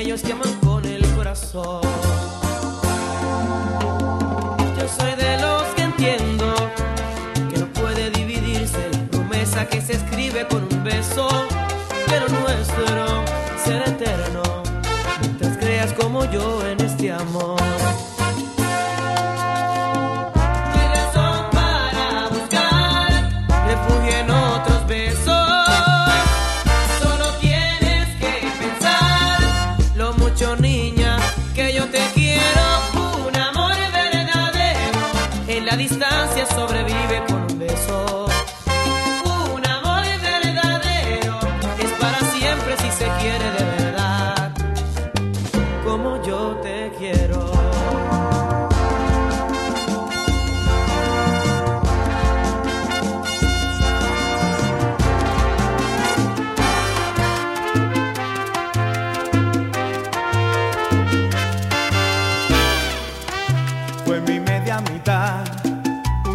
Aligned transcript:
aquellos 0.00 0.22
que 0.22 0.32
aman 0.32 0.54
con 0.60 0.82
el 0.86 1.06
corazón. 1.14 1.99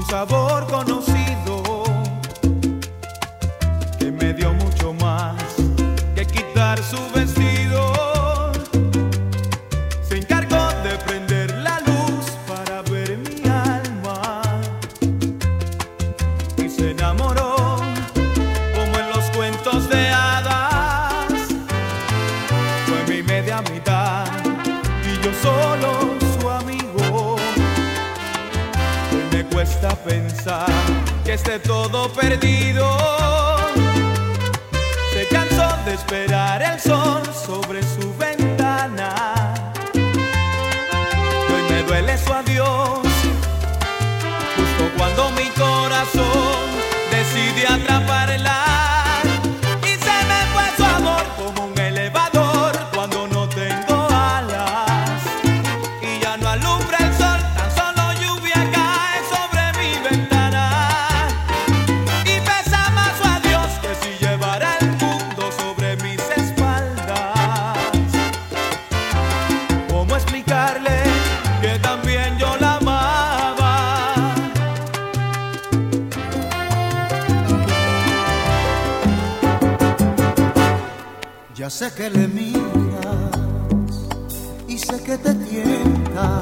sabor. 0.09 0.44
Sé 81.77 81.91
que 81.91 82.09
le 82.09 82.25
miras 82.29 83.31
y 84.65 84.77
sé 84.77 84.97
que 85.03 85.17
te 85.17 85.33
tienta, 85.35 86.41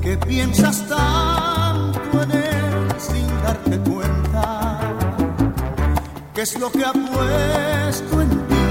que 0.00 0.16
piensas 0.18 0.86
tanto 0.86 2.22
en 2.22 2.30
él 2.30 2.88
sin 2.96 3.26
darte 3.42 3.76
cuenta, 3.90 4.78
que 6.32 6.42
es 6.42 6.60
lo 6.60 6.70
que 6.70 6.84
ha 6.84 6.92
puesto 6.92 8.22
en 8.22 8.30
ti, 8.50 8.68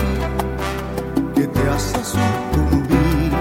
que 1.35 1.45
te 1.45 1.69
hace 1.71 1.99
sucumbir, 2.15 3.33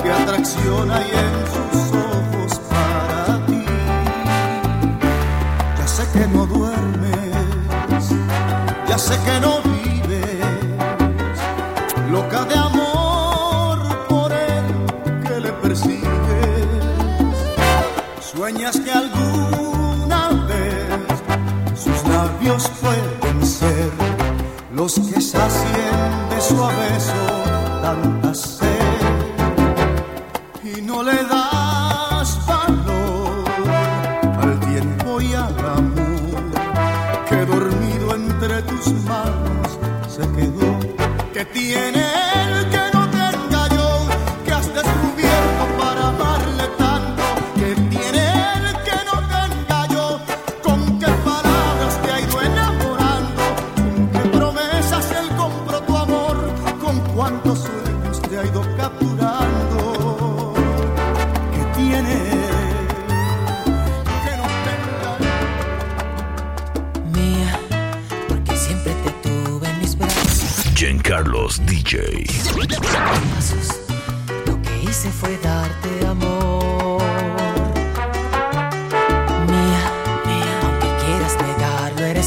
que 0.00 0.12
atracción 0.12 0.88
hay 0.88 1.10
en 1.26 1.34
sus 1.52 1.96
ojos 1.96 2.60
para 2.70 3.44
ti. 3.46 3.64
Ya 5.78 5.86
sé 5.88 6.04
que 6.12 6.28
no 6.28 6.46
duermes, 6.46 8.04
ya 8.88 8.98
sé 8.98 9.18
que 9.26 9.40
no 9.40 9.57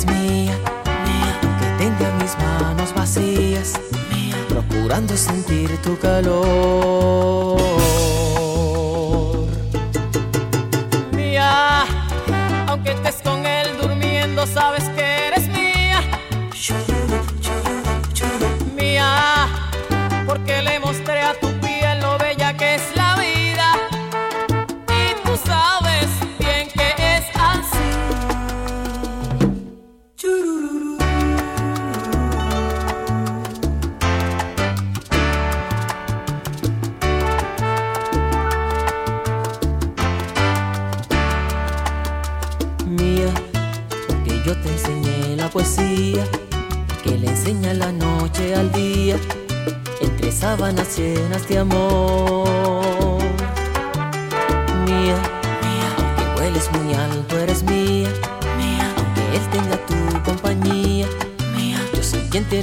mía, 0.06 0.57
mía, 1.06 1.39
que 1.59 1.68
tenga 1.83 2.12
mis 2.21 2.38
manos 2.38 2.94
vacías, 2.94 3.80
mía, 4.12 4.36
procurando 4.50 5.15
sentir 5.18 5.77
tu 5.81 5.98
calor. 5.98 7.59
Mía, 11.12 11.86
aunque 12.68 12.92
estés 12.92 13.21
con 13.24 13.45
él 13.45 13.68
durmiendo, 13.81 14.45
sabes 14.48 14.88
que 14.89 15.00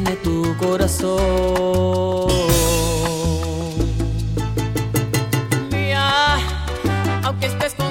tiene 0.01 0.17
tu 0.23 0.57
corazón. 0.59 2.29
Mía, 5.73 6.37
aunque 7.25 7.47
estés 7.47 7.75
con 7.75 7.88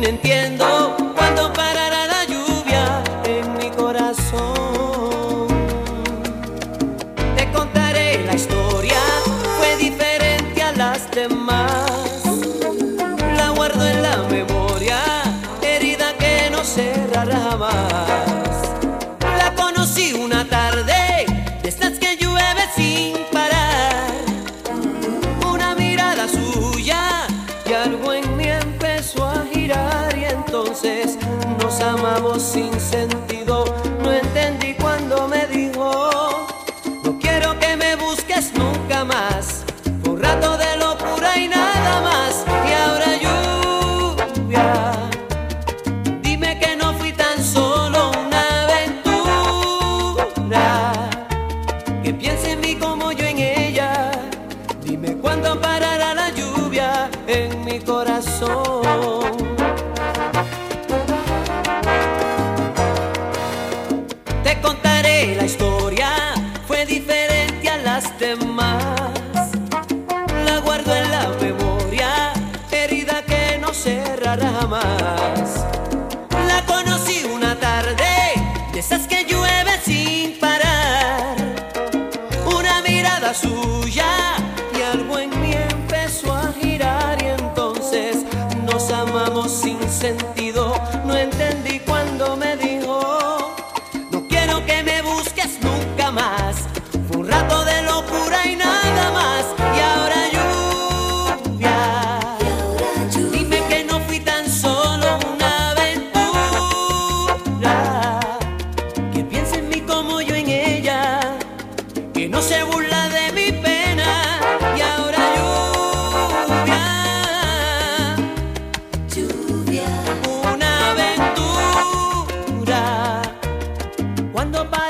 fin 0.00 0.08
entiendo. 0.08 1.09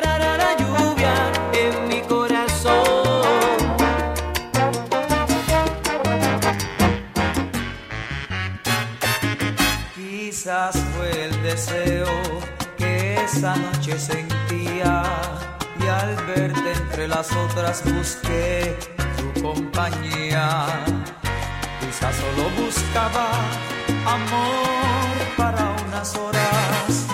La 0.02 0.57
lluvia 0.57 1.14
en 1.52 1.88
mi 1.88 2.00
corazón. 2.02 3.23
Quizás 9.95 10.76
fue 10.97 11.25
el 11.26 11.42
deseo 11.42 12.07
que 12.78 13.14
esa 13.25 13.57
noche 13.57 13.99
sentía 13.99 15.02
y 15.83 15.87
al 15.87 16.16
verte 16.26 16.73
entre 16.73 17.09
las 17.09 17.30
otras 17.33 17.83
busqué 17.85 18.76
tu 19.19 19.42
compañía. 19.42 20.66
Quizás 21.80 22.14
solo 22.16 22.49
buscaba 22.64 23.28
amor 24.07 25.14
para 25.37 25.75
unas 25.87 26.16
horas 26.16 27.07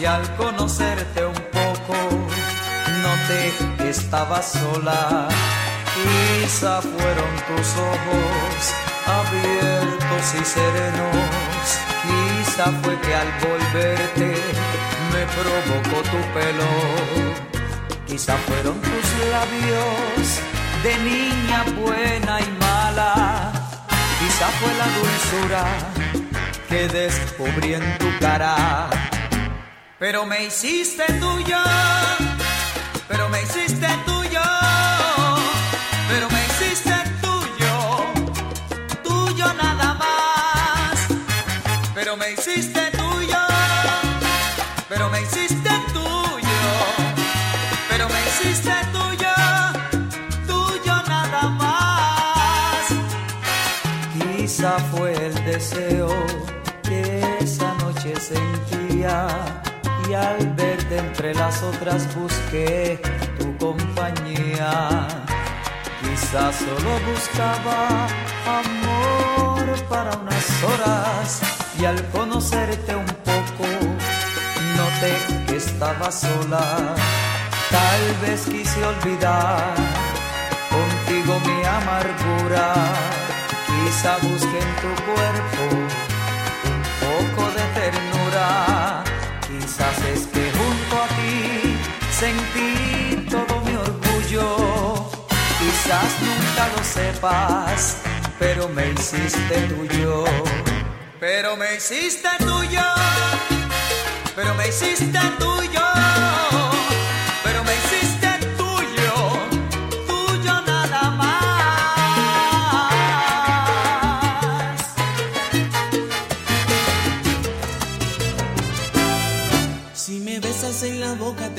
y 0.00 0.04
al 0.04 0.22
conocerte 0.36 1.24
un 1.26 1.51
estaba 3.88 4.42
sola, 4.42 5.28
quizá 5.94 6.80
fueron 6.80 7.32
tus 7.48 7.68
ojos 7.76 8.58
abiertos 9.06 10.34
y 10.40 10.44
serenos, 10.44 11.66
quizá 12.02 12.66
fue 12.82 12.98
que 13.00 13.14
al 13.14 13.30
volverte 13.46 14.34
me 15.12 15.22
provocó 15.38 16.02
tu 16.10 16.20
pelo, 16.34 16.72
quizá 18.06 18.36
fueron 18.38 18.80
tus 18.80 19.06
labios 19.30 20.40
de 20.82 20.96
niña 21.10 21.64
buena 21.80 22.40
y 22.40 22.50
mala, 22.60 23.52
quizá 24.20 24.48
fue 24.60 24.72
la 24.74 24.88
dulzura 24.98 25.64
que 26.68 26.88
descubrí 26.88 27.74
en 27.74 27.98
tu 27.98 28.08
cara, 28.20 28.88
pero 29.98 30.24
me 30.26 30.44
hiciste 30.44 31.04
tuya 31.20 32.31
pero 33.12 33.28
me 33.28 33.42
hiciste 33.42 33.86
tuyo, 34.06 34.40
pero 36.08 36.30
me 36.30 36.46
hiciste 36.46 36.94
tuyo, 37.20 37.74
tuyo 39.04 39.52
nada 39.52 39.94
más. 39.94 41.08
Pero 41.94 42.16
me 42.16 42.30
hiciste 42.32 42.90
tuyo, 42.92 43.38
pero 44.88 45.10
me 45.10 45.20
hiciste 45.20 45.61
y 60.12 60.14
al 60.14 60.46
verte 60.56 60.98
entre 60.98 61.34
las 61.34 61.62
otras 61.62 62.14
busqué 62.14 63.00
tu 63.38 63.56
compañía. 63.56 65.08
Quizás 66.02 66.54
solo 66.56 66.92
buscaba 67.10 68.06
amor 68.60 69.64
para 69.88 70.10
unas 70.18 70.48
horas 70.64 71.40
y 71.80 71.86
al 71.86 71.98
conocerte 72.10 72.94
un 72.94 73.12
poco 73.30 73.66
noté 74.76 75.14
que 75.46 75.56
estaba 75.56 76.12
sola. 76.12 76.94
Tal 77.70 78.02
vez 78.20 78.44
quise 78.44 78.84
olvidar 78.84 79.74
contigo 80.76 81.40
mi 81.46 81.58
amargura. 81.80 82.66
Quizá 83.66 84.18
busqué 84.18 84.58
en 84.66 84.72
tu 84.82 84.92
cuerpo 85.08 85.62
un 86.70 86.82
poco 87.00 87.42
de 87.56 87.64
ternura. 87.80 88.71
Quizás 90.12 90.20
es 90.20 90.26
que 90.26 90.50
junto 90.52 91.02
a 91.02 91.08
ti 91.08 91.76
sentí 92.10 93.26
todo 93.30 93.60
mi 93.60 93.74
orgullo. 93.74 95.08
Quizás 95.58 96.10
nunca 96.20 96.68
lo 96.76 96.84
sepas, 96.84 97.96
pero 98.38 98.68
me 98.68 98.90
hiciste 98.90 99.68
tuyo. 99.68 100.24
Pero 101.20 101.56
me 101.56 101.76
hiciste 101.76 102.28
tuyo. 102.38 102.82
Pero 104.34 104.54
me 104.54 104.68
hiciste 104.68 105.20
tuyo. 105.38 105.91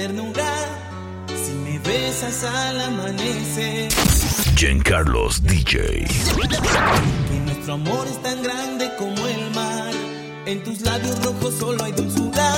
Ternura, 0.07 0.53
si 1.27 1.53
me 1.53 1.79
besas 1.79 2.43
al 2.43 2.81
amanecer, 2.81 3.89
Giancarlos 4.57 5.41
DJ. 5.43 6.05
que 7.29 7.39
nuestro 7.45 7.75
amor 7.75 8.05
es 8.09 8.21
tan 8.21 8.43
grande 8.43 8.91
como 8.97 9.25
el 9.25 9.51
mar, 9.51 9.93
en 10.45 10.61
tus 10.61 10.81
labios 10.81 11.23
rojos 11.23 11.53
solo 11.57 11.81
hay 11.85 11.93
dulzura, 11.93 12.53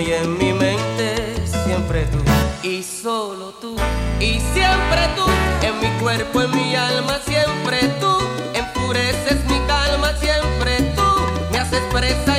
y 0.00 0.12
en 0.12 0.38
mi 0.38 0.52
mente 0.52 1.34
siempre 1.46 2.04
tú. 2.06 2.18
Y 2.62 2.82
solo 2.82 3.52
tú, 3.60 3.76
y 4.20 4.38
siempre 4.52 5.08
tú. 5.16 5.24
En 5.66 5.80
mi 5.80 5.88
cuerpo, 6.00 6.42
en 6.42 6.50
mi 6.54 6.74
alma, 6.74 7.18
siempre 7.24 7.78
tú. 8.00 8.16
Enfureces 8.54 9.44
mi 9.46 9.58
calma, 9.66 10.12
siempre 10.20 10.92
tú. 10.94 11.02
Me 11.50 11.58
haces 11.58 11.82
presa 11.92 12.37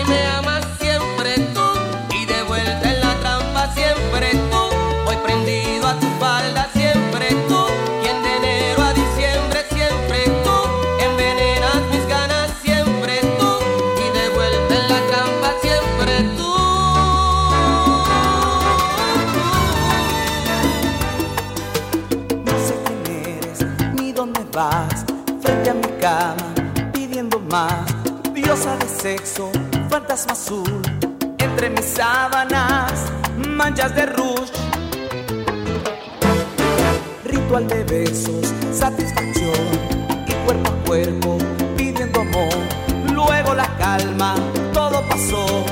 azul. 30.28 30.82
Entre 31.38 31.70
mis 31.70 31.86
sábanas, 31.86 32.92
manchas 33.38 33.96
de 33.96 34.06
rouge. 34.06 34.52
Ritual 37.26 37.68
de 37.68 37.84
besos, 37.84 38.54
satisfacción. 38.72 39.66
Y 40.28 40.34
cuerpo 40.46 40.72
a 40.72 40.86
cuerpo, 40.86 41.38
pidiendo 41.78 42.22
amor. 42.22 42.54
Luego 43.14 43.54
la 43.54 43.68
calma, 43.78 44.36
todo 44.74 45.02
pasó. 45.08 45.66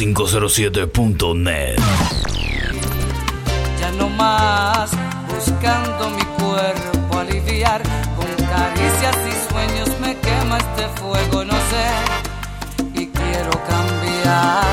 507.net. 0.00 1.76
Ya 3.78 3.92
no 3.98 4.08
más 4.08 4.90
buscando 5.28 6.08
mi 6.08 6.22
cuerpo 6.42 7.18
aliviar 7.18 7.82
con 8.16 8.46
caricias 8.46 9.16
y 9.28 9.52
sueños 9.52 9.90
me 10.00 10.16
quema 10.16 10.56
este 10.56 10.88
fuego, 10.98 11.44
no 11.44 11.52
sé, 11.52 12.98
y 13.02 13.08
quiero 13.08 13.50
cambiar. 13.68 14.69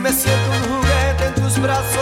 Me 0.00 0.12
siento 0.12 0.50
un 0.52 0.80
juguete 0.80 1.26
en 1.26 1.34
tus 1.34 1.60
brazos, 1.60 1.97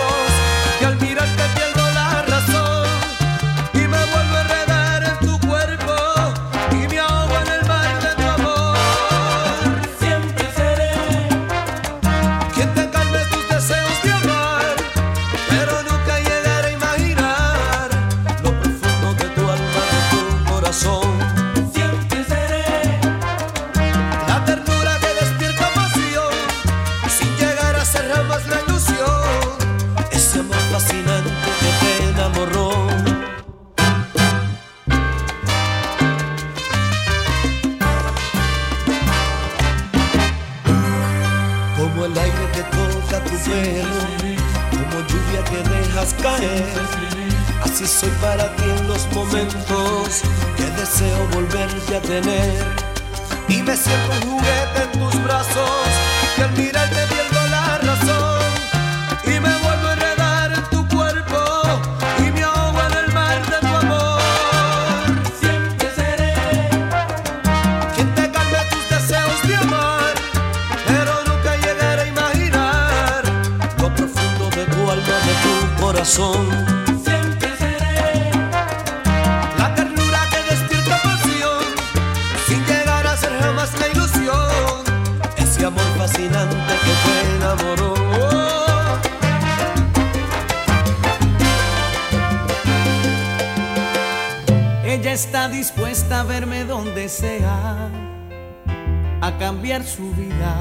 a 99.26 99.36
cambiar 99.38 99.82
su 99.82 100.12
vida 100.12 100.54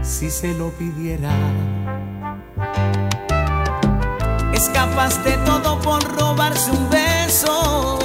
si 0.00 0.30
se 0.30 0.54
lo 0.54 0.70
pidiera. 0.70 1.30
Es 4.54 4.70
de 5.22 5.36
todo 5.44 5.78
por 5.82 6.02
robarse 6.18 6.70
un 6.70 6.88
beso, 6.88 7.98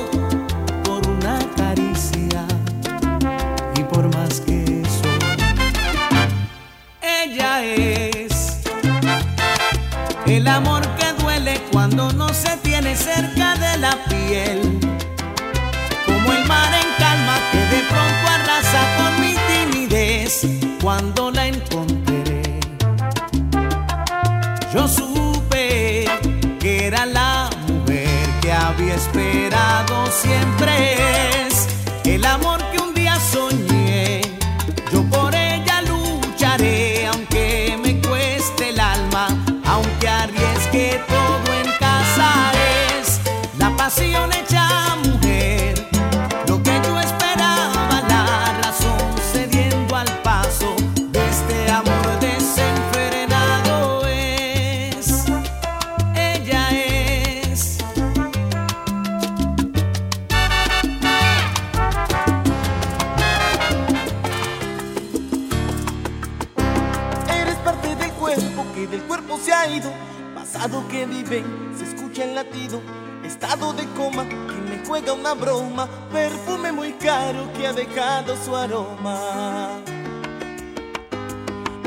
una 75.13 75.34
broma. 75.34 75.88
Perfume 76.12 76.71
muy 76.71 76.93
caro 76.93 77.52
que 77.54 77.67
ha 77.67 77.74
dejado 77.74 78.36
su 78.43 78.56
aroma. 78.56 79.80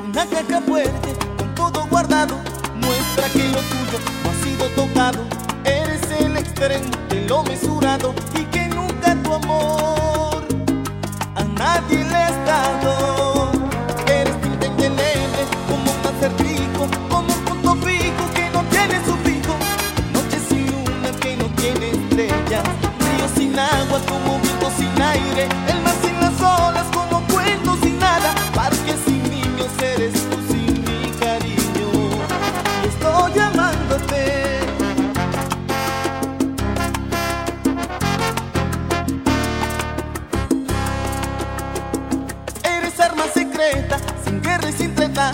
Una 0.04 0.26
caja 0.26 0.60
fuerte 0.60 1.14
con 1.36 1.54
todo 1.54 1.86
guardado. 1.88 2.36
Muestra 2.76 3.28
que 3.32 3.48
lo 3.48 3.60
tuyo 3.60 3.98
no 4.22 4.30
ha 4.30 4.34
sido 4.44 4.68
tocado. 4.70 5.24
Eres 5.64 6.02
el 6.20 6.36
extremo 6.36 6.90
de 7.08 7.26
lo 7.28 7.42
mesurado. 7.44 8.14
Y 8.34 8.44
que 8.44 8.68
nunca 8.68 9.16
tu 9.22 9.34
amor 9.34 10.44
a 11.34 11.44
nadie 11.44 12.04
le 12.04 12.16
has 12.16 12.46
dado. 12.46 13.50
Eres 14.06 14.36
indeleble, 14.44 15.42
como 15.68 15.90
un 15.90 16.16
acertijo, 16.16 16.88
como 17.08 17.32
un 17.32 17.44
punto 17.44 17.74
fijo 17.86 18.24
que 18.34 18.50
no 18.50 18.62
tiene 18.70 19.04
su 19.04 19.14
fijo. 19.24 19.54
Noche 20.12 20.38
sin 20.48 20.66
luna 20.66 21.10
que 21.20 21.36
no 21.36 21.46
tiene 21.56 21.90
estrellas, 21.90 22.64
sin 23.36 23.58
agua 23.58 24.00
como 24.08 24.38
viento 24.40 24.70
sin 24.76 25.02
aire, 25.02 25.48
el 25.68 25.80
mar 25.82 25.94
sin 26.02 26.20
las 26.20 26.40
olas 26.40 26.86
como 26.92 27.22
cuento 27.28 27.76
sin 27.82 27.98
nada, 27.98 28.34
parque 28.54 28.94
sin 29.06 29.22
niños 29.30 29.68
eres 29.80 30.12
tú 30.30 30.36
sin 30.48 30.84
mi 30.84 31.10
cariño. 31.20 31.88
Y 32.82 32.88
estoy 32.88 33.32
llamándote. 33.34 34.60
Eres 42.64 43.00
arma 43.00 43.24
secreta, 43.32 43.98
sin 44.24 44.42
guerra 44.42 44.68
y 44.68 44.72
sin 44.72 44.94
tregua. 44.94 45.32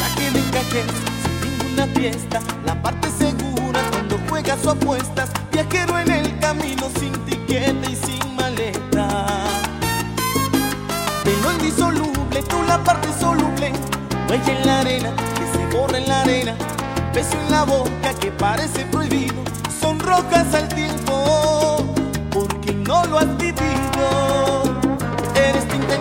La 0.00 0.14
que 0.16 0.30
le 0.30 0.38
encajes 0.40 0.86
sin 1.22 1.40
ninguna 1.40 1.86
fiesta. 1.94 2.40
La 2.64 2.80
parte 2.80 3.08
segura 3.18 3.80
cuando 3.90 4.18
juegas 4.28 4.64
o 4.66 4.70
apuestas. 4.70 5.30
Viajero 5.52 5.98
en 5.98 6.10
el 6.10 6.38
camino 6.38 6.88
sin 7.00 7.15
parte 12.86 13.08
soluble. 13.20 13.72
Huella 14.28 14.52
en 14.58 14.66
la 14.66 14.80
arena, 14.80 15.10
que 15.36 15.58
se 15.58 15.76
borra 15.76 15.98
en 15.98 16.08
la 16.08 16.22
arena. 16.22 16.54
Beso 17.12 17.36
en 17.44 17.50
la 17.50 17.64
boca 17.64 18.14
que 18.20 18.30
parece 18.30 18.84
prohibido. 18.86 19.34
Son 19.80 19.98
rocas 19.98 20.54
al 20.54 20.68
tiempo, 20.68 21.84
porque 22.30 22.72
no 22.72 23.04
lo 23.06 23.18
has 23.18 23.36
vivido. 23.36 24.62
Eres 25.34 25.66
tinta 25.68 25.96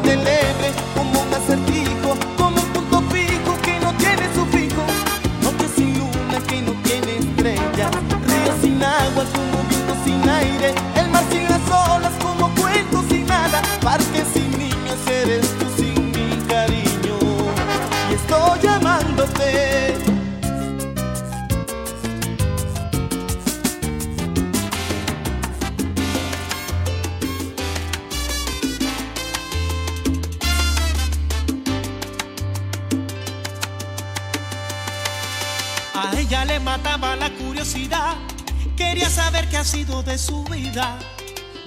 saber 39.35 39.49
qué 39.49 39.57
ha 39.57 39.65
sido 39.65 40.01
de 40.01 40.17
su 40.17 40.45
vida, 40.45 40.97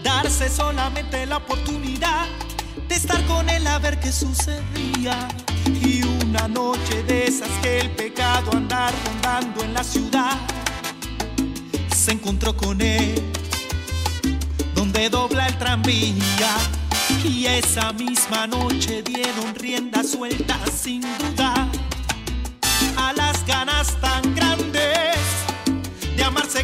darse 0.03 0.49
solamente 0.49 1.27
la 1.27 1.37
oportunidad 1.37 2.27
de 2.89 2.95
estar 2.95 3.23
con 3.27 3.49
él 3.51 3.67
a 3.67 3.79
ver 3.79 4.01
qué 4.01 4.11
sucedía. 4.11 5.29
Y 5.67 6.03
una 6.03 6.49
noche 6.49 7.03
de 7.03 7.27
esas 7.27 7.51
que 7.61 7.81
el 7.81 7.91
pecado 7.91 8.53
andar 8.53 8.95
rondando 9.05 9.65
en 9.65 9.75
la 9.75 9.85
ciudad, 9.85 10.39
se 11.95 12.13
encontró 12.13 12.57
con 12.57 12.81
él, 12.81 13.23
donde 14.75 15.11
dobla 15.11 15.47
el 15.47 15.59
tranvía. 15.59 16.53
Y 17.23 17.47
esa 17.47 17.93
misma 17.93 18.47
noche 18.47 19.03
dieron 19.03 19.55
rienda 19.55 20.03
suelta 20.05 20.59
sin 20.75 21.03
duda 21.03 21.69
a 22.97 23.13
las 23.13 23.45
ganas 23.47 24.01
tan 24.01 24.35
grandes 24.35 24.73
de 24.73 24.98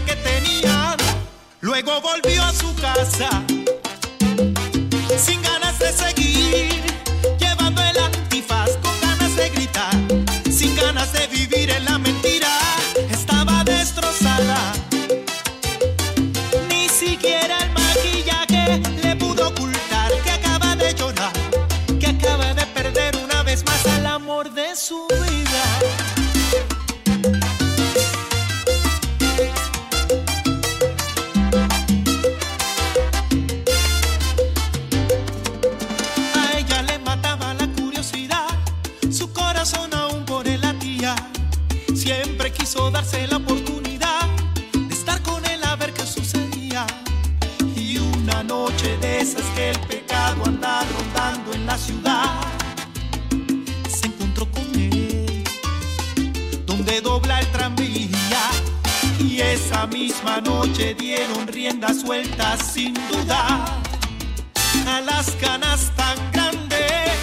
que 0.04 0.16
tenían. 0.16 0.96
Luego 1.60 2.00
volvió 2.02 2.42
a 2.42 2.52
su 2.52 2.74
casa 2.76 3.28
sin 5.16 5.40
ganas 5.40 5.78
de 5.78 5.92
seguir, 5.92 6.82
llevando 7.38 7.80
el 7.82 7.96
antifaz 7.98 8.70
con 8.82 8.92
ganas 9.00 9.34
de 9.36 9.48
gritar, 9.50 9.94
sin 10.50 10.76
ganas 10.76 11.12
de 11.12 11.26
vivir 11.28 11.70
en 11.70 11.84
la 11.86 11.98
mentira. 11.98 12.58
Estaba 13.10 13.64
destrozada. 13.64 14.83
siempre 42.44 42.64
quiso 42.64 42.90
darse 42.90 43.26
la 43.26 43.38
oportunidad 43.38 44.28
de 44.74 44.94
estar 44.94 45.22
con 45.22 45.42
él 45.46 45.64
a 45.64 45.76
ver 45.76 45.94
qué 45.94 46.04
sucedía. 46.06 46.86
Y 47.74 47.96
una 47.96 48.42
noche 48.42 48.98
de 48.98 49.20
esas 49.20 49.42
que 49.54 49.70
el 49.70 49.80
pecado 49.80 50.44
anda 50.44 50.84
rondando 50.84 51.54
en 51.54 51.64
la 51.64 51.78
ciudad, 51.78 52.40
se 53.88 54.08
encontró 54.08 54.50
con 54.50 54.66
él, 54.74 55.42
donde 56.66 57.00
dobla 57.00 57.40
el 57.40 57.46
tranvía. 57.46 58.44
Y 59.18 59.40
esa 59.40 59.86
misma 59.86 60.42
noche 60.42 60.94
dieron 60.94 61.46
rienda 61.46 61.94
suelta 61.94 62.58
sin 62.58 62.92
duda 63.08 63.64
a 64.86 65.00
las 65.00 65.40
ganas 65.40 65.90
tan 65.96 66.18
grandes 66.30 67.16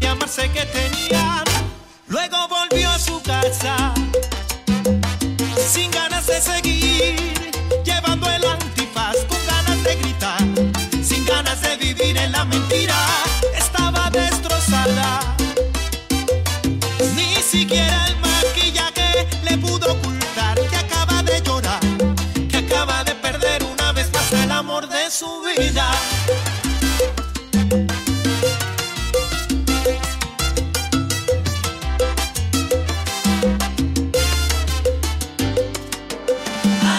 de 0.00 0.08
amarse 0.08 0.50
que 0.50 0.66
tenían. 0.66 1.44
Luego 2.08 2.48
volvió 2.48 2.90
a 2.90 2.98
su 2.98 3.22
casa 3.22 3.94
de 6.26 6.40
seguir, 6.40 7.43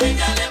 A 0.06 0.45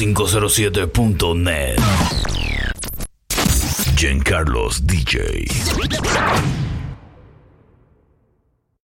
507.net. 0.00 1.78
Carlos 4.24 4.80
DJ. 4.86 5.49